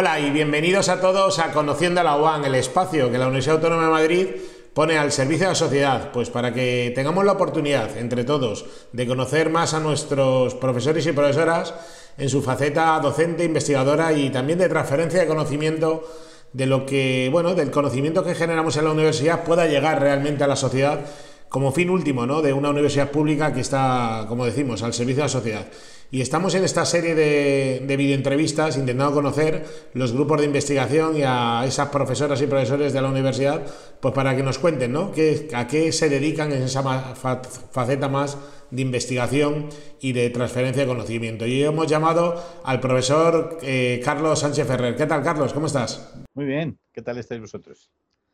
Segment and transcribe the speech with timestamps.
[0.00, 3.56] Hola y bienvenidos a todos a Conociendo a la UAN, el espacio que la Universidad
[3.56, 4.26] Autónoma de Madrid
[4.72, 9.08] pone al servicio de la sociedad, pues para que tengamos la oportunidad entre todos de
[9.08, 11.74] conocer más a nuestros profesores y profesoras
[12.16, 16.08] en su faceta docente, investigadora y también de transferencia de conocimiento
[16.52, 20.46] de lo que, bueno, del conocimiento que generamos en la universidad pueda llegar realmente a
[20.46, 21.00] la sociedad
[21.48, 22.40] como fin último, ¿no?
[22.40, 25.66] De una universidad pública que está, como decimos, al servicio de la sociedad.
[26.10, 31.22] Y estamos en esta serie de, de videoentrevistas intentando conocer los grupos de investigación y
[31.24, 33.66] a esas profesoras y profesores de la universidad,
[34.00, 35.12] pues para que nos cuenten, ¿no?
[35.12, 38.38] ¿Qué, a qué se dedican en esa faceta más
[38.70, 39.68] de investigación
[40.00, 41.46] y de transferencia de conocimiento.
[41.46, 44.96] Y hemos llamado al profesor eh, Carlos Sánchez Ferrer.
[44.96, 45.52] ¿Qué tal, Carlos?
[45.52, 46.14] ¿Cómo estás?
[46.34, 46.78] Muy bien.
[46.92, 47.90] ¿Qué tal estáis vosotros?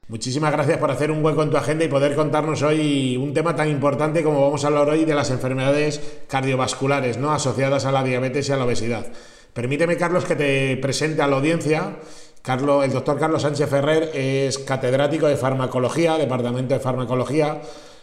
[0.07, 3.57] Muchísimas gracias por hacer un hueco en tu agenda y poder contarnos hoy un tema
[3.57, 7.33] tan importante como vamos a hablar hoy de las enfermedades cardiovasculares ¿no?
[7.33, 9.07] asociadas a la diabetes y a la obesidad.
[9.55, 11.97] Permíteme, Carlos, que te presente a la audiencia.
[12.43, 17.63] Carlos, el doctor Carlos Sánchez Ferrer es catedrático de farmacología, departamento de farmacología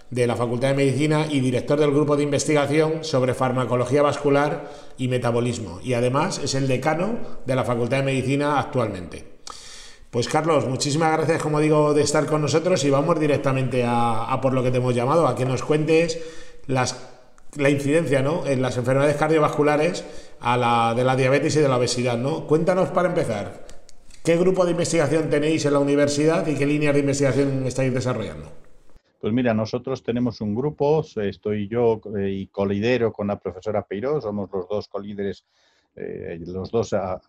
[0.10, 5.08] de la Facultad de Medicina y director del grupo de investigación sobre farmacología vascular y
[5.08, 5.80] metabolismo.
[5.84, 9.31] Y además es el decano de la Facultad de Medicina actualmente.
[10.12, 14.52] Pues Carlos, muchísimas gracias, como digo, de estar con nosotros y vamos directamente a, por
[14.52, 16.20] lo que te hemos llamado, a que nos cuentes
[16.68, 17.10] las,
[17.56, 18.46] la incidencia ¿no?
[18.46, 20.06] en las enfermedades cardiovasculares
[20.42, 22.18] a la, de la diabetes y de la obesidad.
[22.18, 22.46] ¿no?
[22.46, 23.66] Cuéntanos para empezar,
[24.22, 28.52] ¿qué grupo de investigación tenéis en la universidad y qué líneas de investigación estáis desarrollando?
[29.22, 34.20] Pues mira, nosotros tenemos un grupo, estoy yo eh, y colidero con la profesora Peiró,
[34.20, 35.46] somos los dos colíderes,
[35.96, 37.22] eh, los dos ah,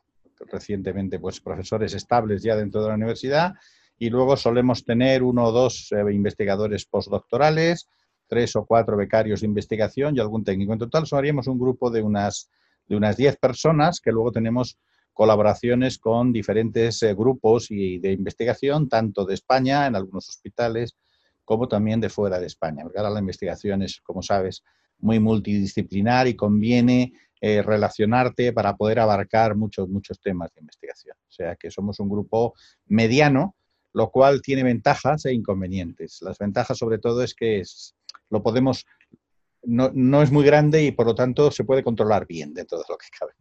[0.51, 3.55] recientemente pues profesores estables ya dentro de la universidad
[3.99, 7.89] y luego solemos tener uno o dos eh, investigadores postdoctorales,
[8.27, 10.73] tres o cuatro becarios de investigación y algún técnico.
[10.73, 12.51] En total haríamos un grupo de unas
[12.89, 14.79] de unas 10 personas que luego tenemos
[15.13, 20.97] colaboraciones con diferentes eh, grupos y de investigación, tanto de España, en algunos hospitales,
[21.45, 22.83] como también de fuera de España.
[22.83, 24.63] Porque ahora la investigación es, como sabes,
[25.03, 31.17] muy multidisciplinar y conviene eh, relacionarte para poder abarcar muchos, muchos temas de investigación.
[31.29, 32.55] O sea que somos un grupo
[32.87, 33.57] mediano,
[33.93, 36.23] lo cual tiene ventajas e inconvenientes.
[36.23, 37.63] Las ventajas sobre todo es que
[38.31, 38.87] lo podemos,
[39.65, 42.97] no, es muy grande y por lo tanto se puede controlar bien de todo lo
[42.97, 43.33] que cabe.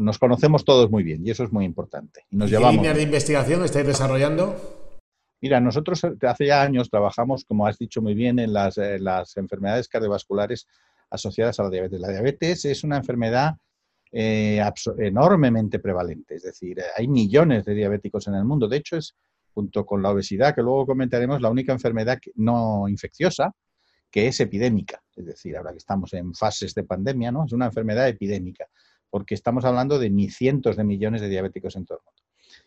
[0.00, 2.24] Nos conocemos todos muy bien y eso es muy importante.
[2.28, 4.85] Y nos ¿Qué líneas de investigación estáis desarrollando?
[5.40, 9.36] Mira, nosotros hace ya años trabajamos, como has dicho muy bien, en las, en las
[9.36, 10.66] enfermedades cardiovasculares
[11.10, 12.00] asociadas a la diabetes.
[12.00, 13.54] La diabetes es una enfermedad
[14.12, 14.62] eh,
[14.98, 18.68] enormemente prevalente, es decir, hay millones de diabéticos en el mundo.
[18.68, 19.14] De hecho, es,
[19.52, 23.52] junto con la obesidad, que luego comentaremos, la única enfermedad no infecciosa
[24.10, 25.02] que es epidémica.
[25.14, 27.44] Es decir, ahora que estamos en fases de pandemia, ¿no?
[27.44, 28.66] Es una enfermedad epidémica,
[29.10, 32.22] porque estamos hablando de ni cientos de millones de diabéticos en todo el mundo.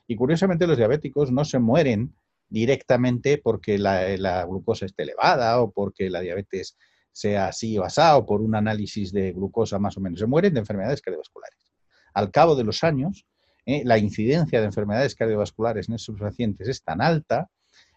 [0.05, 2.13] Y curiosamente los diabéticos no se mueren
[2.49, 6.77] directamente porque la, glucosa esté elevada o porque la diabetes
[7.11, 10.19] sea así o asado por un análisis de glucosa más o menos.
[10.19, 11.71] Se mueren de enfermedades cardiovasculares.
[12.13, 13.25] Al cabo de los años,
[13.65, 17.49] eh, la incidencia de enfermedades cardiovasculares en esos pacientes es tan alta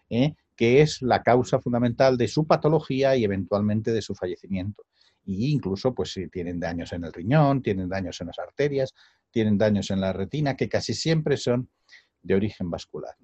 [0.09, 4.83] eh, que es la causa fundamental de su patología y eventualmente de su fallecimiento.
[5.25, 8.93] Y incluso, pues si tienen daños en el riñón, tienen daños en las arterias,
[9.31, 11.69] tienen daños en la retina, que casi siempre son
[12.21, 13.15] de origen vascular.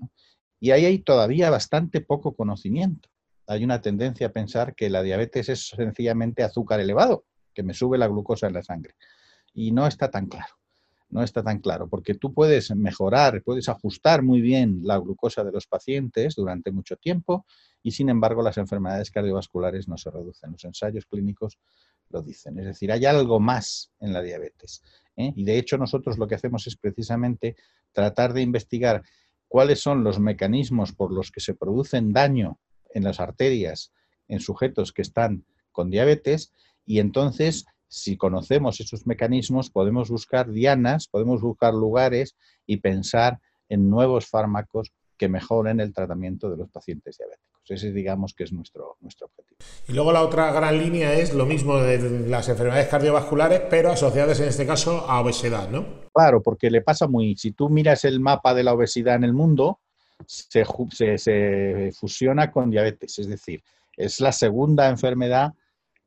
[0.60, 3.10] Y ahí hay todavía bastante poco conocimiento
[3.50, 7.98] hay una tendencia a pensar que la diabetes es sencillamente azúcar elevado, que me sube
[7.98, 8.94] la glucosa en la sangre.
[9.56, 10.54] Y no está tan claro.
[11.10, 15.52] No está tan claro, porque tú puedes mejorar, puedes ajustar muy bien la glucosa de
[15.52, 17.48] los pacientes durante mucho tiempo
[17.82, 20.52] y sin embargo las enfermedades cardiovasculares no se reducen.
[20.52, 21.58] Los ensayos clínicos
[22.10, 22.60] lo dicen.
[22.60, 24.84] Es decir, hay algo más en la diabetes.
[25.16, 25.34] ¿eh?
[25.36, 27.56] Y de hecho nosotros lo que hacemos es precisamente
[27.92, 29.02] tratar de investigar
[29.50, 32.60] cuáles son los mecanismos por los que se producen daño
[32.94, 33.92] en las arterias
[34.30, 35.44] en sujetos que están
[35.74, 36.54] con diabetes
[36.86, 43.90] y entonces si conocemos esos mecanismos podemos buscar dianas, podemos buscar lugares y pensar en
[43.90, 47.62] nuevos fármacos que mejoren el tratamiento de los pacientes diabéticos.
[47.68, 49.49] Ese digamos que es nuestro, nuestro objetivo.
[49.88, 54.40] Y luego la otra gran línea es lo mismo de las enfermedades cardiovasculares, pero asociadas
[54.40, 56.08] en este caso a obesidad, ¿no?
[56.14, 59.34] Claro, porque le pasa muy, si tú miras el mapa de la obesidad en el
[59.34, 59.80] mundo,
[60.26, 63.64] se, fusiona con diabetes, es decir,
[63.96, 65.54] es la segunda enfermedad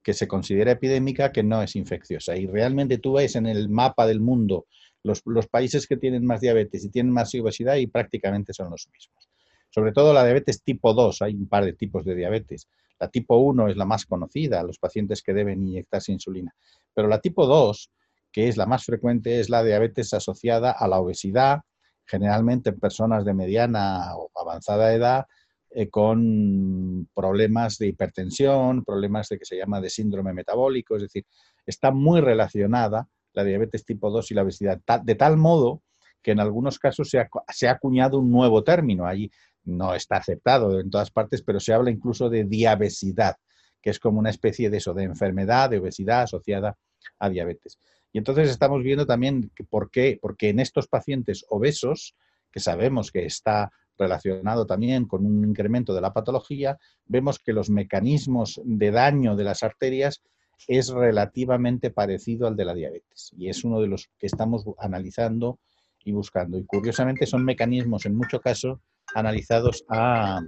[0.02, 2.37] que se considera epidémica que no es infecciosa.
[2.37, 4.66] Y realmente tú ves en el mapa del mundo
[5.02, 9.28] los, países que tienen más diabetes y tienen más obesidad y prácticamente son los mismos.
[9.70, 12.69] Sobre todo la diabetes tipo 2, hay un par de tipos de diabetes.
[13.02, 16.54] La tipo 1 es la más conocida, los pacientes que deben inyectarse insulina.
[16.94, 17.90] Pero la tipo 2,
[18.31, 21.62] que es la más frecuente, es la diabetes asociada a la obesidad
[22.06, 25.26] generalmente en personas de mediana o avanzada edad
[25.70, 31.26] eh, con problemas de hipertensión, problemas de que se llama de síndrome metabólico, es decir,
[31.66, 35.82] está muy relacionada la diabetes tipo 2 y la obesidad, de tal modo
[36.22, 39.28] que en algunos casos se ha, se ha acuñado un nuevo término, ahí
[39.64, 43.36] no está aceptado en todas partes, pero se habla incluso de diabesidad,
[43.80, 46.76] que es como una especie de eso, de enfermedad, de obesidad asociada
[47.18, 47.78] a diabetes.
[48.12, 52.14] Y entonces estamos viendo también por qué, porque en estos pacientes obesos,
[52.50, 57.70] que sabemos que está relacionado también con un incremento de la patología, vemos que los
[57.70, 60.22] mecanismos de daño de las arterias
[60.68, 65.58] es relativamente parecido al de la diabetes y es uno de los que estamos analizando
[66.04, 66.58] y buscando.
[66.58, 68.78] Y curiosamente son mecanismos en muchos casos
[69.14, 70.40] analizados a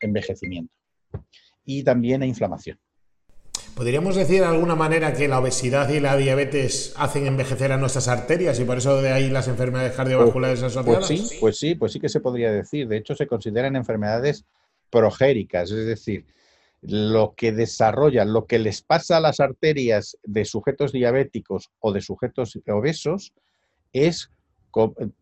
[0.00, 0.72] envejecimiento
[1.64, 2.78] y también a inflamación.
[3.74, 8.06] ¿Podríamos decir de alguna manera que la obesidad y la diabetes hacen envejecer a nuestras
[8.06, 11.08] arterias y por eso de ahí las enfermedades cardiovasculares pues, asociadas?
[11.08, 12.86] Pues sí, pues sí, pues sí que se podría decir.
[12.86, 14.44] De hecho, se consideran enfermedades
[14.90, 16.26] progéricas, es decir,
[16.82, 22.02] lo que desarrollan, lo que les pasa a las arterias de sujetos diabéticos o de
[22.02, 23.32] sujetos obesos
[23.92, 24.30] es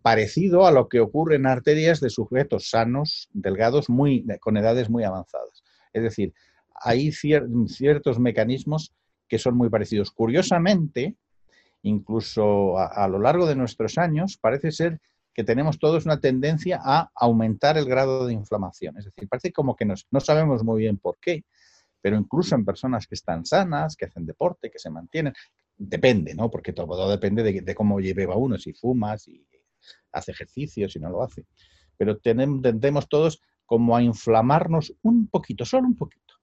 [0.03, 5.05] parecido a lo que ocurre en arterias de sujetos sanos, delgados, muy, con edades muy
[5.05, 5.63] avanzadas.
[5.93, 6.33] Es decir,
[6.75, 8.95] hay ciertos mecanismos
[9.29, 10.11] que son muy parecidos.
[10.11, 11.17] Curiosamente,
[11.83, 15.01] incluso a, lo largo de nuestros años, parece ser
[15.33, 18.99] que tenemos todos una tendencia a aumentar el grado de inflamación.
[18.99, 21.45] Es decir, parece como que no sabemos muy bien por qué,
[22.01, 25.35] pero incluso en personas que están sanas, que hacen deporte, que se mantienen,
[25.81, 26.51] depende, ¿no?
[26.51, 29.47] Porque todo depende de, cómo lleva uno, si fuma, si
[30.13, 31.47] hace ejercicio, si no lo hace.
[31.97, 36.35] Pero tendemos todos como a inflamarnos un poquito, solo un poquito.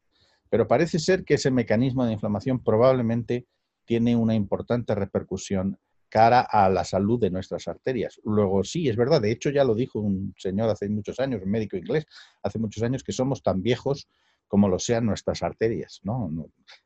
[0.50, 3.46] Pero parece ser que ese mecanismo de inflamación probablemente
[3.86, 5.78] tiene una importante repercusión
[6.10, 8.20] cara a la salud de nuestras arterias.
[8.24, 11.52] Luego, sí, es verdad, de hecho ya lo dijo un señor hace muchos años, un
[11.52, 12.06] médico inglés,
[12.42, 14.08] hace muchos años, que somos tan viejos
[14.48, 16.00] como lo sean nuestras arterias.
[16.04, 16.32] ¿no?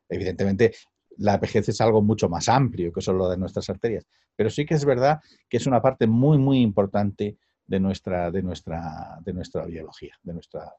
[0.08, 0.74] evidentemente,
[1.18, 4.06] la vejez es algo mucho más amplio que solo de nuestras arterias,
[4.36, 7.36] pero sí que es verdad que es una parte muy, muy importante
[7.66, 10.72] de nuestra, de nuestra, de nuestra biología, de nuestra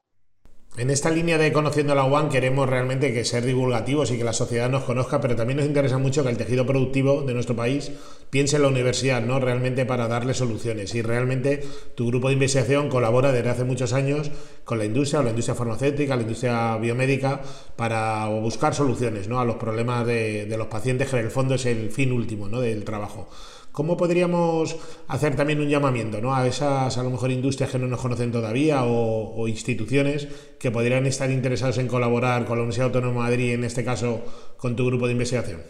[0.76, 4.32] en esta línea de Conociendo la UAN queremos realmente que ser divulgativos y que la
[4.32, 7.92] sociedad nos conozca, pero también nos interesa mucho que el tejido productivo de nuestro país
[8.30, 9.38] piense en la universidad, ¿no?
[9.38, 10.92] Realmente para darle soluciones.
[10.96, 14.32] Y realmente tu grupo de investigación colabora desde hace muchos años
[14.64, 17.40] con la industria, la industria farmacéutica, la industria biomédica,
[17.76, 19.38] para buscar soluciones ¿no?
[19.38, 22.48] a los problemas de, de los pacientes, que en el fondo es el fin último
[22.48, 22.60] ¿no?
[22.60, 23.28] del trabajo.
[23.74, 24.76] ¿Cómo podríamos
[25.08, 26.32] hacer también un llamamiento ¿no?
[26.32, 30.28] a esas, a lo mejor, industrias que no nos conocen todavía o, instituciones
[30.60, 34.22] que podrían estar interesadas en colaborar con la Universidad Autónoma de Madrid, en este caso
[34.58, 35.60] con tu grupo de investigación?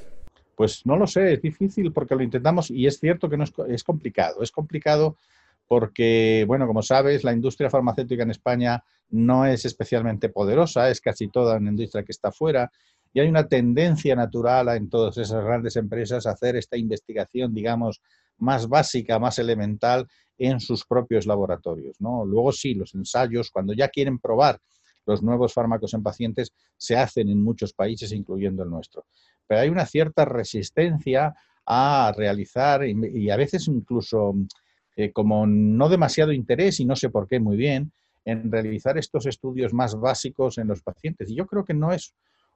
[0.54, 3.54] Pues no lo sé, es difícil porque lo intentamos y es cierto que no es,
[3.68, 4.42] es complicado.
[4.42, 5.16] Es complicado
[5.66, 11.28] porque, bueno, como sabes, la industria farmacéutica en España no es especialmente poderosa, es casi
[11.28, 12.70] toda una industria que está fuera
[13.14, 18.02] y hay una tendencia natural en todas esas grandes empresas a hacer esta investigación, digamos,
[18.38, 22.00] más básica, más elemental en sus propios laboratorios.
[22.00, 22.24] ¿no?
[22.24, 24.58] Luego sí, los ensayos, cuando ya quieren probar
[25.06, 29.06] los nuevos fármacos en pacientes, se hacen en muchos países, incluyendo el nuestro.
[29.46, 31.34] Pero hay una cierta resistencia
[31.66, 34.34] a realizar y a veces incluso
[34.96, 37.92] eh, como no demasiado interés y no sé por qué muy bien
[38.24, 41.30] en realizar estos estudios más básicos en los pacientes.
[41.30, 42.14] Y yo creo que no es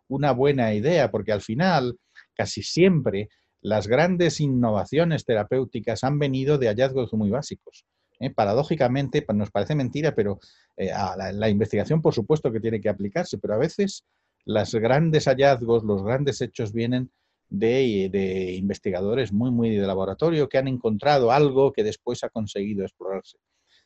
[0.09, 1.99] una buena idea, porque al final,
[2.35, 3.29] casi siempre,
[3.61, 7.85] las grandes innovaciones terapéuticas han venido de hallazgos muy básicos.
[8.21, 8.31] ¿eh?
[8.31, 10.39] Paradójicamente, nos parece mentira, pero
[10.77, 14.05] eh, la, investigación, por supuesto, que tiene que aplicarse, pero a veces
[14.45, 17.11] los grandes hallazgos, los grandes hechos vienen
[17.49, 22.85] de, de, investigadores muy, muy de laboratorio que han encontrado algo que después ha conseguido
[22.85, 23.39] explorarse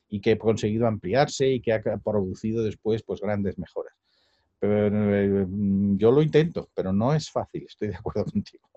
[0.08, 3.94] y que ha conseguido ampliarse y que ha producido después pues, grandes mejoras.
[4.64, 5.46] Eh,
[5.96, 8.68] yo lo intento, pero no es fácil, estoy de acuerdo contigo.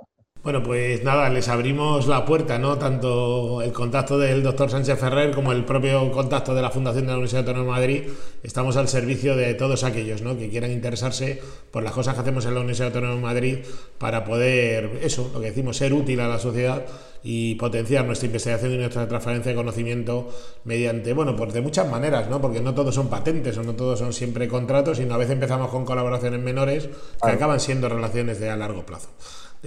[0.46, 2.78] Bueno, pues nada, les abrimos la puerta, ¿no?
[2.78, 7.14] Tanto el contacto del doctor Sánchez Ferrer como el propio contacto de la Fundación de
[7.14, 8.04] la Universidad Autónoma de Madrid.
[8.44, 10.38] Estamos al servicio de todos aquellos, ¿no?
[10.38, 13.58] Que quieran interesarse por las cosas que hacemos en la Universidad Autónoma de Madrid
[13.98, 16.86] para poder, eso, lo que decimos, ser útil a la sociedad
[17.24, 20.30] y potenciar nuestra investigación y nuestra transferencia de conocimiento
[20.64, 22.40] mediante, bueno, pues de muchas maneras, ¿no?
[22.40, 25.72] Porque no todos son patentes o no todos son siempre contratos, sino a veces empezamos
[25.72, 26.88] con colaboraciones menores
[27.20, 29.10] que acaban siendo relaciones de a largo plazo.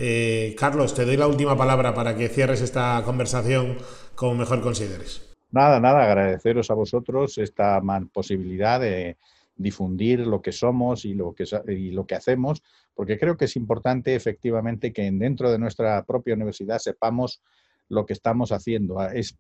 [0.00, 3.78] Eh, Carlos, te doy la última palabra para que cierres esta conversación
[4.14, 5.28] como mejor consideres.
[5.50, 7.80] Nada, nada, agradeceros a vosotros esta
[8.12, 9.16] posibilidad de
[9.56, 12.62] difundir lo que somos y lo que, y lo que hacemos,
[12.94, 17.42] porque creo que es importante efectivamente que dentro de nuestra propia universidad sepamos
[17.88, 19.02] lo que estamos haciendo.
[19.10, 19.36] Es,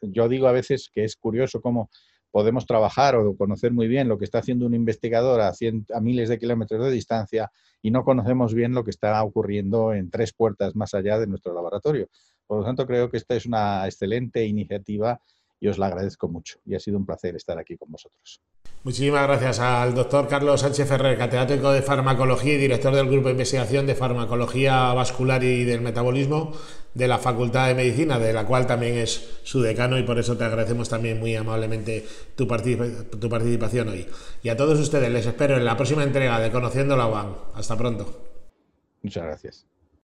[0.00, 1.90] yo digo a veces que es curioso cómo
[2.32, 5.52] podemos trabajar o conocer muy bien lo que está haciendo un investigador a,
[6.00, 10.32] miles de kilómetros de distancia y no conocemos bien lo que está ocurriendo en tres
[10.32, 12.08] puertas más allá de nuestro laboratorio.
[12.46, 15.20] Por lo tanto, creo que esta es una excelente iniciativa
[15.60, 16.58] y os la agradezco mucho.
[16.64, 18.40] Y ha sido un placer estar aquí con vosotros.
[18.82, 23.32] Muchísimas gracias al doctor Carlos Sánchez Ferrer, catedrático de farmacología y director del Grupo de
[23.32, 26.52] Investigación de Farmacología Vascular y del Metabolismo
[26.94, 30.36] de la Facultad de Medicina, de la cual también es su decano y por eso
[30.36, 32.06] te agradecemos también muy amablemente
[32.36, 34.06] tu, participación hoy.
[34.42, 37.34] Y a todos ustedes les espero en la próxima entrega de Conociendo la UAM.
[37.54, 38.20] Hasta pronto.
[39.02, 39.71] Muchas gracias.